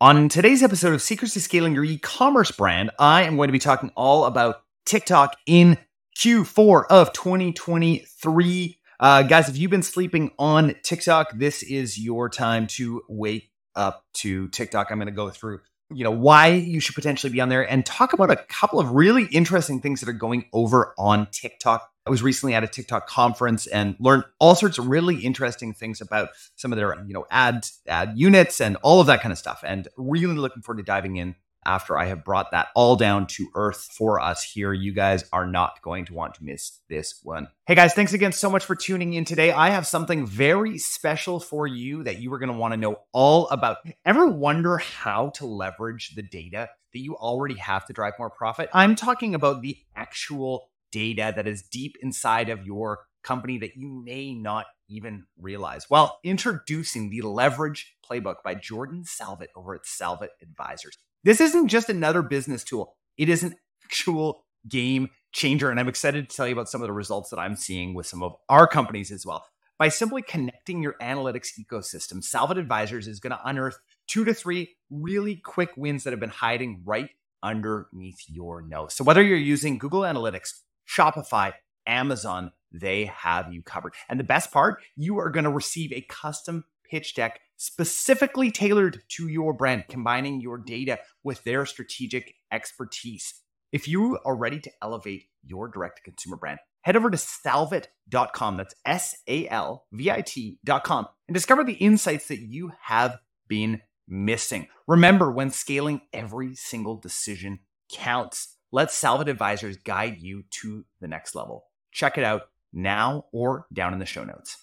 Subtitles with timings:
[0.00, 3.58] On today's episode of Secrets to Scaling Your E-commerce Brand, I am going to be
[3.58, 5.76] talking all about TikTok in
[6.16, 8.78] Q4 of 2023.
[9.00, 14.04] Uh, guys, if you've been sleeping on TikTok, this is your time to wake up
[14.14, 14.92] to TikTok.
[14.92, 15.62] I'm going to go through,
[15.92, 18.92] you know, why you should potentially be on there and talk about a couple of
[18.92, 23.06] really interesting things that are going over on TikTok I was recently at a TikTok
[23.06, 27.26] conference and learned all sorts of really interesting things about some of their, you know,
[27.30, 29.62] ad ad units and all of that kind of stuff.
[29.62, 31.34] And really looking forward to diving in
[31.66, 34.72] after I have brought that all down to earth for us here.
[34.72, 37.48] You guys are not going to want to miss this one.
[37.66, 39.52] Hey guys, thanks again so much for tuning in today.
[39.52, 43.00] I have something very special for you that you are going to want to know
[43.12, 43.78] all about.
[44.06, 48.70] Ever wonder how to leverage the data that you already have to drive more profit?
[48.72, 53.88] I'm talking about the actual data that is deep inside of your company that you
[54.04, 55.86] may not even realize.
[55.90, 60.96] Well, introducing the Leverage Playbook by Jordan Salvet over at Salvit Advisors.
[61.24, 65.70] This isn't just another business tool, it is an actual game changer.
[65.70, 68.06] And I'm excited to tell you about some of the results that I'm seeing with
[68.06, 69.44] some of our companies as well.
[69.78, 73.78] By simply connecting your analytics ecosystem, Salvit Advisors is going to unearth
[74.08, 77.10] two to three really quick wins that have been hiding right
[77.42, 78.94] underneath your nose.
[78.94, 80.54] So, whether you're using Google Analytics,
[80.88, 81.52] Shopify,
[81.86, 83.94] Amazon, they have you covered.
[84.08, 89.02] And the best part, you are going to receive a custom pitch deck specifically tailored
[89.08, 93.34] to your brand, combining your data with their strategic expertise.
[93.72, 98.56] If you are ready to elevate your direct consumer brand, head over to salvit.com.
[98.56, 103.82] That's S A L V I T.com and discover the insights that you have been
[104.06, 104.68] missing.
[104.86, 107.60] Remember, when scaling, every single decision
[107.92, 108.56] counts.
[108.70, 111.64] Let Salvit Advisors guide you to the next level.
[111.90, 114.62] Check it out now or down in the show notes.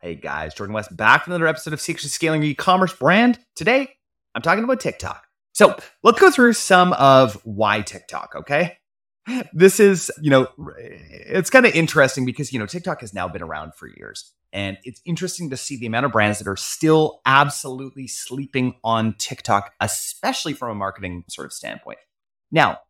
[0.00, 3.38] Hey guys, Jordan West back another episode of Secrets of Scaling Your E-commerce Brand.
[3.54, 3.88] Today,
[4.34, 5.28] I'm talking about TikTok.
[5.52, 8.78] So let's go through some of why TikTok, okay?
[9.52, 10.48] This is, you know,
[10.80, 14.32] it's kind of interesting because, you know, TikTok has now been around for years.
[14.52, 19.14] And it's interesting to see the amount of brands that are still absolutely sleeping on
[19.18, 21.98] TikTok, especially from a marketing sort of standpoint.
[22.50, 22.80] Now,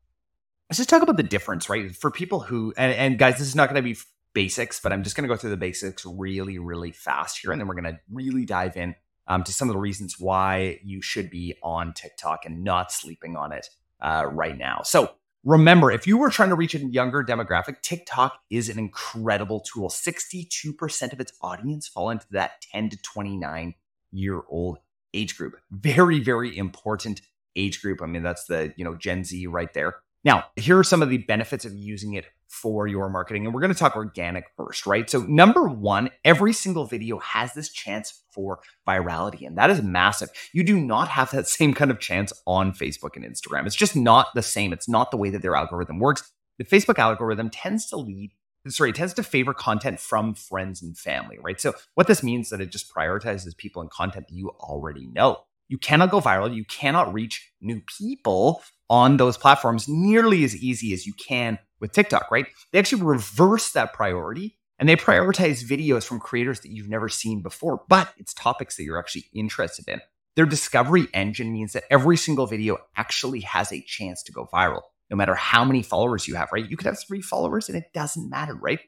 [0.71, 1.95] let's just talk about the difference, right?
[1.95, 3.99] For people who, and, and guys, this is not going to be
[4.35, 7.51] basics, but I'm just going to go through the basics really, really fast here.
[7.51, 8.95] And then we're going to really dive in
[9.27, 13.37] um, to some of the reasons why you should be on TikTok and not sleeping
[13.37, 13.69] on it
[14.01, 14.83] uh, right now.
[14.85, 15.11] So,
[15.43, 19.89] remember, if you were trying to reach a younger demographic, TikTok is an incredible tool.
[19.89, 23.75] 62% of its audience fall into that 10 to 29
[24.13, 24.79] year old
[25.15, 25.57] age group.
[25.73, 27.23] Very, very important
[27.57, 28.01] age group.
[28.03, 29.97] I mean, that's the, you know, Gen Z right there.
[30.25, 33.47] Now, here are some of the benefits of using it for your marketing.
[33.47, 35.09] And we're going to talk organic first, right?
[35.09, 40.29] So, number one, every single video has this chance for virality, and that is massive.
[40.53, 43.67] You do not have that same kind of chance on Facebook and Instagram.
[43.67, 44.73] It's just not the same.
[44.73, 46.31] It's not the way that their algorithm works.
[46.59, 48.33] The Facebook algorithm tends to lead
[48.69, 51.59] sorry, tends to favor content from friends and family, right?
[51.59, 55.07] So what this means is that it just prioritizes people and content that you already
[55.07, 55.45] know.
[55.69, 56.55] You cannot go viral.
[56.55, 61.93] You cannot reach new people on those platforms nearly as easy as you can with
[61.93, 62.47] TikTok, right?
[62.73, 67.41] They actually reverse that priority and they prioritize videos from creators that you've never seen
[67.41, 70.01] before, but it's topics that you're actually interested in.
[70.35, 74.83] Their discovery engine means that every single video actually has a chance to go viral,
[75.09, 76.69] no matter how many followers you have, right?
[76.69, 78.81] You could have three followers and it doesn't matter, right?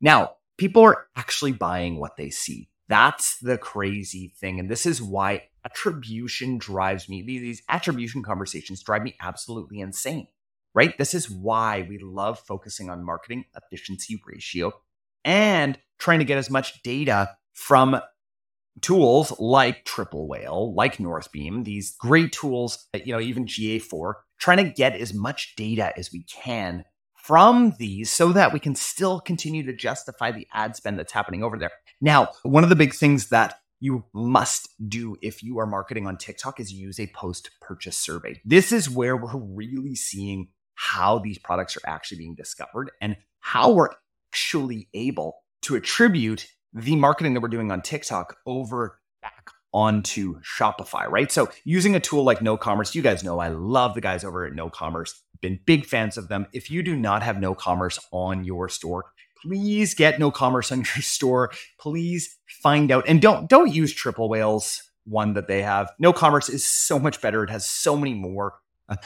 [0.00, 2.68] Now, people are actually buying what they see.
[2.88, 4.60] That's the crazy thing.
[4.60, 10.28] And this is why attribution drives me, these attribution conversations drive me absolutely insane,
[10.74, 10.96] right?
[10.98, 14.72] This is why we love focusing on marketing efficiency ratio
[15.24, 18.00] and trying to get as much data from
[18.80, 24.70] tools like Triple Whale, like Northbeam, these great tools, you know, even GA4, trying to
[24.70, 26.84] get as much data as we can
[27.22, 31.44] from these so that we can still continue to justify the ad spend that's happening
[31.44, 31.70] over there.
[32.00, 36.16] Now, one of the big things that you must do if you are marketing on
[36.16, 38.40] TikTok is use a post purchase survey.
[38.44, 43.72] This is where we're really seeing how these products are actually being discovered and how
[43.72, 43.88] we're
[44.30, 51.08] actually able to attribute the marketing that we're doing on TikTok over back onto Shopify,
[51.08, 51.32] right?
[51.32, 54.52] So using a tool like KnoCommerce, you guys know I love the guys over at
[54.52, 55.10] KnoCommerce.
[55.40, 56.46] Been big fans of them.
[56.52, 59.06] If you do not have KnoCommerce on your store,
[59.42, 61.52] please get KnoCommerce on your store.
[61.78, 65.90] Please find out and don't don't use Triple Whales one that they have.
[66.02, 67.42] KnoCommerce is so much better.
[67.42, 68.54] It has so many more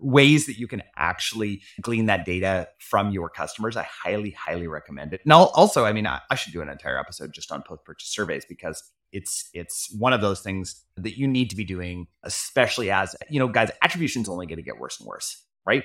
[0.00, 3.76] ways that you can actually glean that data from your customers.
[3.76, 5.20] I highly, highly recommend it.
[5.24, 8.08] And also, I mean, I, I should do an entire episode just on post purchase
[8.08, 8.82] surveys because
[9.12, 13.38] it's it's one of those things that you need to be doing, especially as you
[13.38, 13.70] know, guys.
[13.82, 15.84] Attribution's only going to get worse and worse, right?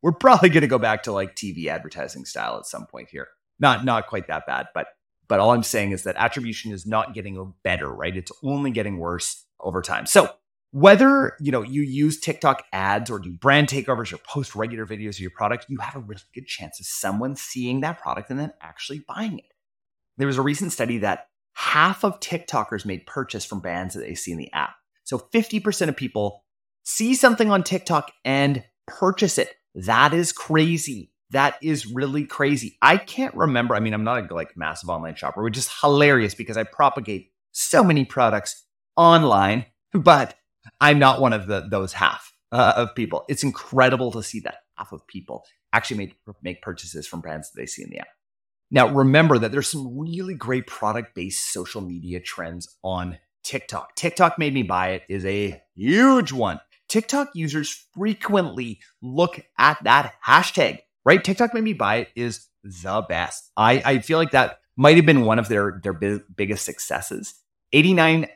[0.00, 3.28] We're probably going to go back to like TV advertising style at some point here.
[3.60, 4.86] Not not quite that bad, but
[5.28, 8.16] but all I'm saying is that attribution is not getting better, right?
[8.16, 10.06] It's only getting worse over time.
[10.06, 10.30] So
[10.70, 15.16] whether you know you use TikTok ads or do brand takeovers or post regular videos
[15.16, 18.38] of your product, you have a really good chance of someone seeing that product and
[18.38, 19.52] then actually buying it.
[20.16, 24.14] There was a recent study that half of TikTokers made purchase from brands that they
[24.14, 24.74] see in the app.
[25.04, 26.44] So 50% of people
[26.84, 29.54] see something on TikTok and purchase it.
[29.74, 31.12] That is crazy.
[31.30, 32.78] That is really crazy.
[32.80, 33.74] I can't remember.
[33.74, 37.32] I mean, I'm not a like massive online shopper, which is hilarious because I propagate
[37.52, 38.64] so many products
[38.96, 40.34] online, but
[40.80, 43.24] I'm not one of the those half uh, of people.
[43.28, 47.60] It's incredible to see that half of people actually make make purchases from brands that
[47.60, 48.08] they see in the app.
[48.70, 53.94] Now, remember that there's some really great product based social media trends on TikTok.
[53.96, 56.60] TikTok made me buy it is a huge one.
[56.88, 61.24] TikTok users frequently look at that hashtag, right?
[61.24, 63.50] TikTok made me buy it is the best.
[63.56, 67.34] I, I feel like that might have been one of their, their big, biggest successes.
[67.74, 68.28] 89%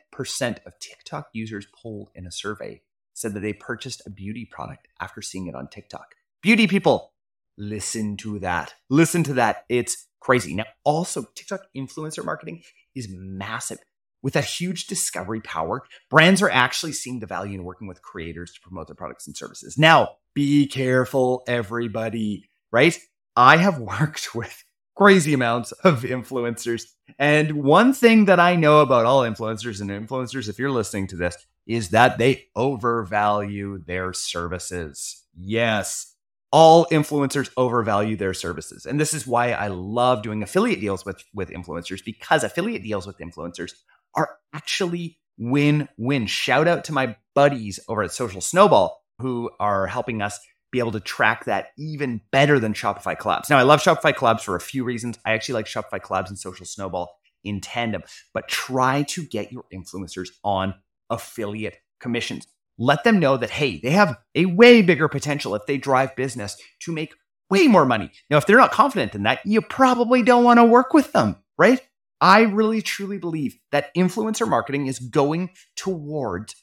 [0.65, 2.81] of TikTok users polled in a survey
[3.13, 6.15] said that they purchased a beauty product after seeing it on TikTok.
[6.41, 7.13] Beauty people,
[7.59, 8.73] listen to that.
[8.89, 9.65] Listen to that.
[9.69, 10.55] It's crazy.
[10.55, 12.63] Now, also, TikTok influencer marketing
[12.95, 13.77] is massive.
[14.23, 18.51] With that huge discovery power, brands are actually seeing the value in working with creators
[18.53, 19.77] to promote their products and services.
[19.77, 22.97] Now, be careful, everybody, right?
[23.37, 24.63] I have worked with
[24.97, 26.83] crazy amounts of influencers.
[27.17, 31.15] And one thing that I know about all influencers and influencers, if you're listening to
[31.15, 35.23] this, is that they overvalue their services.
[35.35, 36.13] Yes,
[36.51, 38.85] all influencers overvalue their services.
[38.85, 43.07] And this is why I love doing affiliate deals with, with influencers because affiliate deals
[43.07, 43.71] with influencers
[44.15, 46.27] are actually win win.
[46.27, 50.39] Shout out to my buddies over at Social Snowball who are helping us
[50.73, 53.49] be able to track that even better than Shopify collabs.
[53.49, 55.17] Now, I love Shopify collabs for a few reasons.
[55.25, 57.15] I actually like Shopify collabs and Social Snowball
[57.45, 58.03] in tandem,
[58.33, 60.73] but try to get your influencers on
[61.09, 62.47] affiliate commissions
[62.77, 66.57] let them know that, hey, they have a way bigger potential if they drive business
[66.81, 67.13] to make
[67.49, 68.11] way more money.
[68.29, 71.37] Now, if they're not confident in that, you probably don't want to work with them,
[71.57, 71.81] right?
[72.19, 76.55] I really truly believe that influencer marketing is going towards,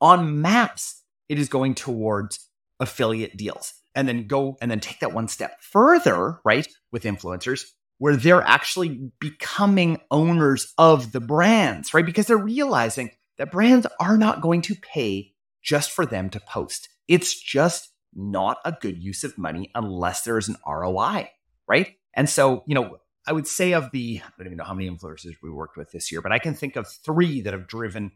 [0.00, 2.48] on maps, it is going towards
[2.80, 3.74] affiliate deals.
[3.94, 6.66] And then go and then take that one step further, right?
[6.92, 7.64] With influencers,
[7.98, 12.06] where they're actually becoming owners of the brands, right?
[12.06, 15.32] Because they're realizing that brands are not going to pay
[15.62, 16.88] just for them to post.
[17.08, 21.30] It's just not a good use of money unless there is an ROI,
[21.68, 21.94] right?
[22.14, 24.88] And so, you know, I would say of the, I don't even know how many
[24.88, 28.12] influencers we worked with this year, but I can think of three that have driven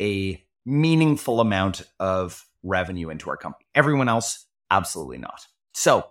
[0.00, 3.66] a meaningful amount of revenue into our company.
[3.74, 5.46] Everyone else, absolutely not.
[5.74, 6.06] So,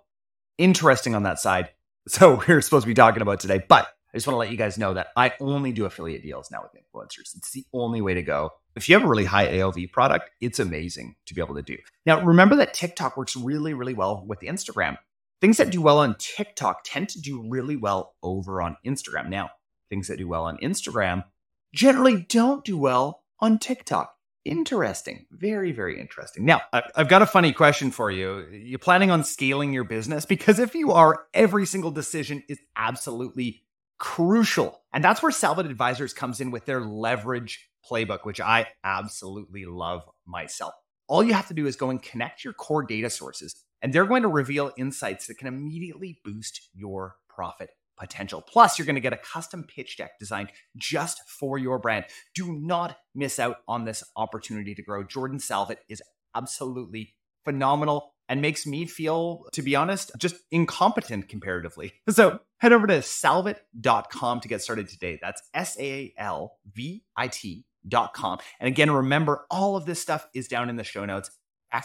[0.58, 1.70] interesting on that side.
[2.08, 4.56] So, we're supposed to be talking about today, but I just want to let you
[4.56, 7.36] guys know that I only do affiliate deals now with influencers.
[7.36, 8.50] It's the only way to go.
[8.74, 11.76] If you have a really high AOV product, it's amazing to be able to do.
[12.06, 14.98] Now, remember that TikTok works really, really well with Instagram.
[15.40, 19.28] Things that do well on TikTok tend to do really well over on Instagram.
[19.28, 19.50] Now,
[19.88, 21.24] things that do well on Instagram
[21.72, 24.14] generally don't do well on TikTok.
[24.44, 25.26] Interesting.
[25.30, 26.46] Very, very interesting.
[26.46, 28.46] Now, I've got a funny question for you.
[28.50, 30.24] You planning on scaling your business?
[30.24, 33.64] Because if you are, every single decision is absolutely
[33.98, 34.80] crucial.
[34.94, 40.02] And that's where Salvit Advisors comes in with their leverage playbook, which I absolutely love
[40.26, 40.72] myself.
[41.06, 44.06] All you have to do is go and connect your core data sources, and they're
[44.06, 48.42] going to reveal insights that can immediately boost your profit potential.
[48.42, 52.06] Plus, you're going to get a custom pitch deck designed just for your brand.
[52.34, 55.04] Do not miss out on this opportunity to grow.
[55.04, 56.02] Jordan Salvet is
[56.34, 57.14] absolutely
[57.44, 61.92] phenomenal and makes me feel, to be honest, just incompetent comparatively.
[62.10, 65.18] So head over to salvit.com to get started today.
[65.22, 68.38] That's S A L V I T.com.
[68.58, 71.30] And again, remember, all of this stuff is down in the show notes.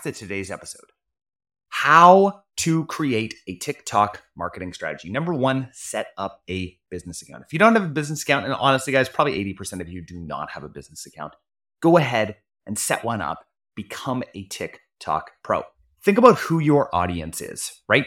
[0.03, 0.89] To today's episode.
[1.69, 5.09] How to create a TikTok marketing strategy.
[5.09, 7.43] Number one, set up a business account.
[7.45, 10.19] If you don't have a business account, and honestly, guys, probably 80% of you do
[10.19, 11.33] not have a business account,
[11.81, 13.45] go ahead and set one up.
[13.75, 15.63] Become a TikTok pro
[16.05, 18.05] think about who your audience is, right?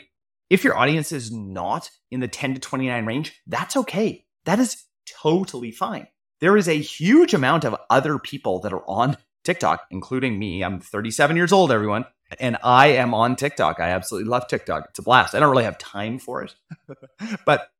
[0.48, 4.24] If your audience is not in the 10 to 29 range, that's okay.
[4.44, 4.84] That is
[5.20, 6.06] totally fine.
[6.40, 9.16] There is a huge amount of other people that are on
[9.48, 10.62] TikTok, including me.
[10.62, 12.04] I'm 37 years old, everyone,
[12.38, 13.80] and I am on TikTok.
[13.80, 14.88] I absolutely love TikTok.
[14.90, 15.34] It's a blast.
[15.34, 16.54] I don't really have time for it,
[17.46, 17.70] but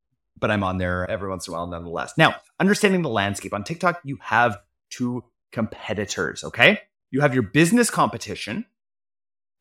[0.40, 2.14] but I'm on there every once in a while nonetheless.
[2.16, 4.56] Now, understanding the landscape on TikTok, you have
[4.88, 6.80] two competitors, okay?
[7.10, 8.64] You have your business competition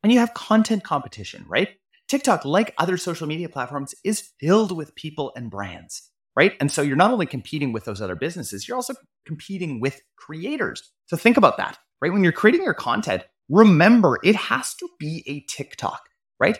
[0.02, 1.68] and you have content competition, right?
[2.08, 6.54] TikTok, like other social media platforms, is filled with people and brands, right?
[6.58, 8.94] And so you're not only competing with those other businesses, you're also
[9.26, 10.90] competing with creators.
[11.06, 12.12] So think about that, right?
[12.12, 16.58] When you're creating your content, remember it has to be a TikTok, right?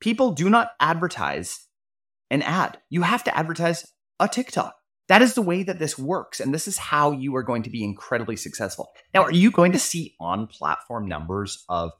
[0.00, 1.66] People do not advertise
[2.30, 2.78] an ad.
[2.90, 3.86] You have to advertise
[4.20, 4.74] a TikTok.
[5.08, 6.38] That is the way that this works.
[6.38, 8.90] And this is how you are going to be incredibly successful.
[9.14, 11.92] Now, are you going to see on platform numbers of,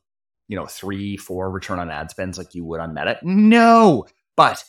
[0.47, 3.19] you know, three, four return on ad spends like you would on Meta?
[3.23, 4.07] No.
[4.37, 4.63] But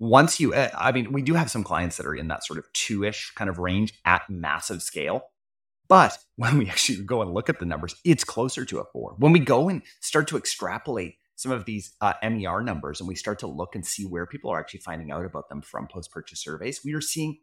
[0.00, 2.58] once you, eh, I mean, we do have some clients that are in that sort
[2.58, 5.22] of two ish kind of range at massive scale.
[5.88, 9.14] But when we actually go and look at the numbers, it's closer to a four.
[9.18, 13.14] When we go and start to extrapolate some of these uh, MER numbers and we
[13.14, 16.10] start to look and see where people are actually finding out about them from post
[16.10, 17.38] purchase surveys, we are seeing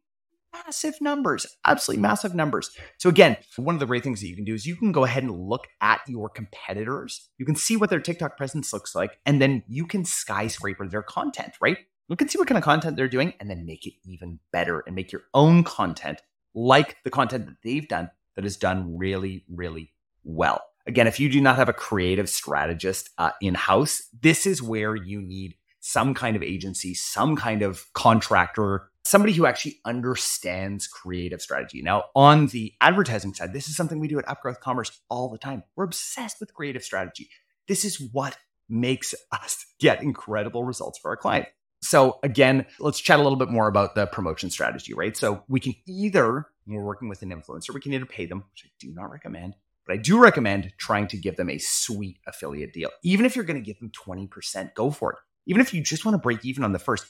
[0.53, 2.71] massive numbers, absolutely massive numbers.
[2.97, 5.05] So, again, one of the great things that you can do is you can go
[5.05, 7.29] ahead and look at your competitors.
[7.37, 11.03] You can see what their TikTok presence looks like, and then you can skyscraper their
[11.03, 11.77] content, right?
[12.07, 14.83] Look and see what kind of content they're doing, and then make it even better
[14.85, 16.21] and make your own content
[16.53, 20.61] like the content that they've done that is done really, really well.
[20.87, 24.95] Again, if you do not have a creative strategist uh, in house, this is where
[24.95, 31.41] you need some kind of agency, some kind of contractor, somebody who actually understands creative
[31.41, 31.81] strategy.
[31.81, 35.37] Now, on the advertising side, this is something we do at Upgrowth Commerce all the
[35.37, 35.63] time.
[35.75, 37.29] We're obsessed with creative strategy.
[37.67, 38.37] This is what
[38.67, 41.51] makes us get incredible results for our clients.
[41.81, 45.15] So again, let's chat a little bit more about the promotion strategy, right?
[45.15, 48.43] So we can either, when we're working with an influencer, we can either pay them,
[48.51, 49.55] which I do not recommend,
[49.85, 52.89] but I do recommend trying to give them a sweet affiliate deal.
[53.03, 55.19] Even if you're going to give them 20%, go for it.
[55.47, 57.05] Even if you just want to break even on the first,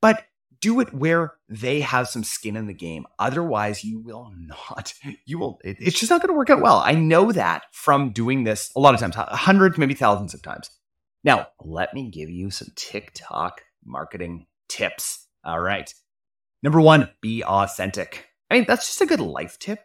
[0.00, 0.24] but
[0.60, 3.06] do it where they have some skin in the game.
[3.18, 4.92] Otherwise, you will not.
[5.24, 6.82] You will, it, it's just not going to work out well.
[6.84, 10.70] I know that from doing this a lot of times, hundreds, maybe thousands of times.
[11.24, 15.26] Now, let me give you some TikTok marketing tips.
[15.44, 15.92] All right.
[16.62, 18.26] Number one, be authentic.
[18.50, 19.80] I mean, that's just a good life tip.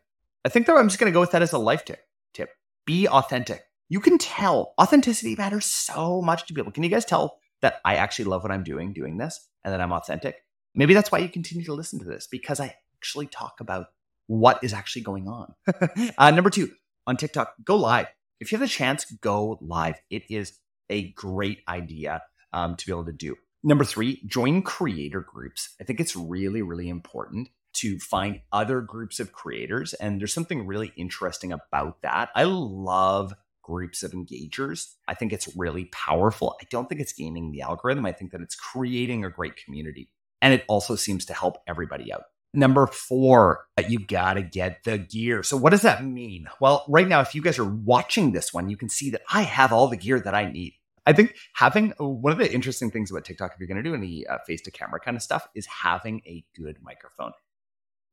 [0.46, 2.00] I think that I'm just going to go with that as a life tip
[2.34, 2.50] Tip:
[2.86, 3.64] be authentic.
[3.90, 6.72] You can tell authenticity matters so much to people.
[6.72, 9.82] Can you guys tell that I actually love what I'm doing, doing this, and that
[9.82, 10.44] I'm authentic?
[10.74, 13.88] Maybe that's why you continue to listen to this because I actually talk about
[14.28, 15.54] what is actually going on.
[16.18, 16.72] uh, number two,
[17.06, 18.08] on TikTok, go live.
[18.40, 20.02] If you have the chance, go live.
[20.10, 20.58] It is
[20.90, 23.36] a great idea um, to be able to do.
[23.64, 25.76] Number three, join creator groups.
[25.80, 29.94] I think it's really, really important to find other groups of creators.
[29.96, 32.30] And there's something really interesting about that.
[32.36, 34.94] I love groups of engagers.
[35.08, 36.56] I think it's really powerful.
[36.62, 38.06] I don't think it's gaming the algorithm.
[38.06, 40.10] I think that it's creating a great community.
[40.42, 42.24] And it also seems to help everybody out.
[42.54, 45.42] Number four, uh, you got to get the gear.
[45.42, 46.48] So, what does that mean?
[46.62, 49.42] Well, right now, if you guys are watching this one, you can see that I
[49.42, 50.74] have all the gear that I need.
[51.06, 53.90] I think having uh, one of the interesting things about TikTok, if you're going to
[53.90, 57.32] do any uh, face to camera kind of stuff, is having a good microphone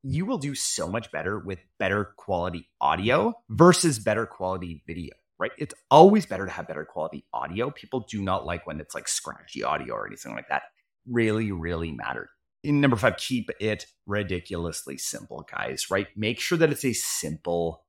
[0.03, 5.53] you will do so much better with better quality audio versus better quality video, right?
[5.59, 7.71] It's always better to have better quality audio.
[7.71, 10.63] People do not like when it's like scratchy audio or anything like that.
[11.07, 12.29] Really, really matters.
[12.63, 16.09] In number five, keep it ridiculously simple, guys, right?
[16.17, 17.85] Make sure that it's a simple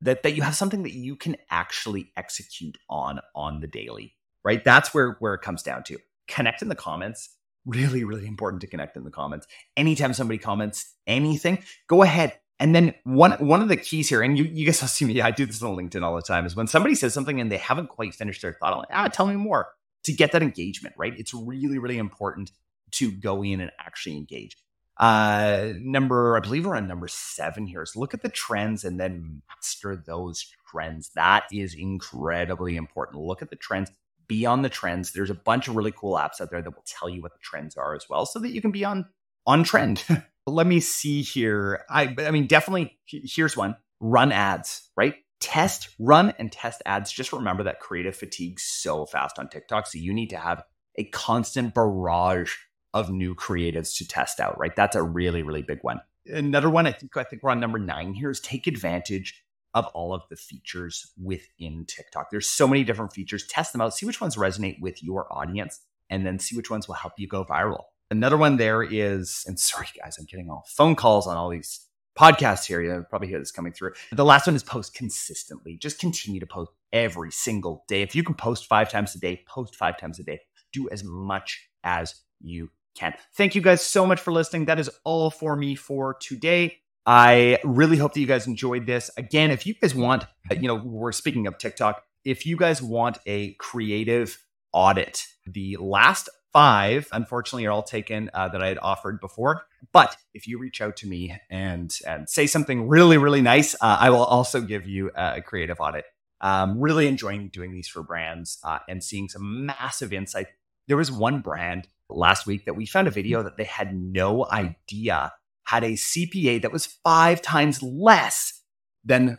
[0.00, 4.14] that that you have something that you can actually execute on on the daily,
[4.44, 4.62] right?
[4.62, 5.98] That's where where it comes down to.
[6.26, 7.33] Connect in the comments
[7.66, 9.46] really, really important to connect in the comments.
[9.76, 12.38] Anytime somebody comments anything, go ahead.
[12.60, 15.20] And then one one of the keys here, and you, you guys will see me,
[15.20, 17.56] I do this on LinkedIn all the time, is when somebody says something and they
[17.56, 19.68] haven't quite finished their thought, I'm like, ah, tell me more
[20.04, 21.12] to get that engagement, right?
[21.18, 22.52] It's really, really important
[22.92, 24.56] to go in and actually engage.
[24.96, 29.00] Uh, number, I believe we're on number seven here is look at the trends and
[29.00, 31.10] then master those trends.
[31.16, 33.20] That is incredibly important.
[33.20, 33.90] Look at the trends
[34.26, 35.12] be on the trends.
[35.12, 37.40] There's a bunch of really cool apps out there that will tell you what the
[37.42, 39.06] trends are as well, so that you can be on
[39.46, 40.04] on trend.
[40.46, 41.84] Let me see here.
[41.88, 42.98] I I mean, definitely.
[43.06, 44.90] Here's one: run ads.
[44.96, 47.12] Right, test, run, and test ads.
[47.12, 50.62] Just remember that creative fatigue so fast on TikTok, so you need to have
[50.96, 52.54] a constant barrage
[52.92, 54.58] of new creatives to test out.
[54.58, 56.00] Right, that's a really really big one.
[56.26, 59.43] Another one, I think I think we're on number nine here is take advantage
[59.74, 62.30] of all of the features within TikTok.
[62.30, 63.46] There's so many different features.
[63.46, 66.86] Test them out, see which ones resonate with your audience, and then see which ones
[66.86, 67.82] will help you go viral.
[68.10, 71.86] Another one there is, and sorry guys, I'm getting all phone calls on all these
[72.16, 72.80] podcasts here.
[72.80, 73.92] You probably hear this coming through.
[74.12, 75.76] The last one is post consistently.
[75.76, 78.02] Just continue to post every single day.
[78.02, 80.40] If you can post five times a day, post five times a day.
[80.72, 83.14] Do as much as you can.
[83.34, 84.66] Thank you guys so much for listening.
[84.66, 86.78] That is all for me for today.
[87.06, 89.10] I really hope that you guys enjoyed this.
[89.16, 92.02] Again, if you guys want, uh, you know, we're speaking of TikTok.
[92.24, 94.38] If you guys want a creative
[94.72, 99.66] audit, the last five, unfortunately, are all taken uh, that I had offered before.
[99.92, 103.98] But if you reach out to me and, and say something really, really nice, uh,
[104.00, 106.06] I will also give you a creative audit.
[106.40, 110.46] Um, really enjoying doing these for brands uh, and seeing some massive insight.
[110.88, 114.46] There was one brand last week that we found a video that they had no
[114.50, 115.32] idea
[115.64, 118.62] had a CPA that was five times less
[119.04, 119.38] than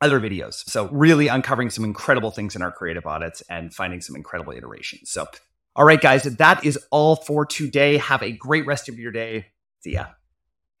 [0.00, 0.54] other videos.
[0.68, 5.10] So, really uncovering some incredible things in our creative audits and finding some incredible iterations.
[5.10, 5.26] So,
[5.74, 7.98] all right, guys, that is all for today.
[7.98, 9.46] Have a great rest of your day.
[9.80, 10.06] See ya.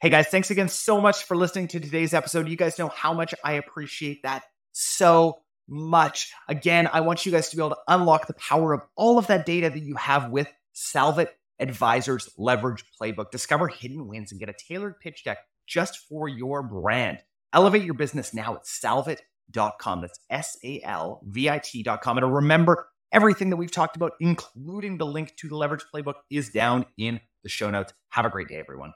[0.00, 2.48] Hey, guys, thanks again so much for listening to today's episode.
[2.48, 6.32] You guys know how much I appreciate that so much.
[6.48, 9.26] Again, I want you guys to be able to unlock the power of all of
[9.26, 11.28] that data that you have with Salvit
[11.60, 13.30] Advisors Leverage Playbook.
[13.30, 17.18] Discover hidden wins and get a tailored pitch deck just for your brand.
[17.52, 20.00] Elevate your business now at salvit.com.
[20.00, 22.18] That's S A L V I T.com.
[22.18, 26.50] And remember, everything that we've talked about, including the link to the Leverage Playbook, is
[26.50, 27.92] down in the show notes.
[28.10, 28.92] Have a great day, everyone.